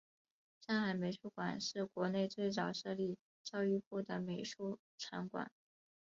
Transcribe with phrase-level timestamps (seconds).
[0.65, 5.51] 上海美术馆是国内最早设立教育部的美术场馆。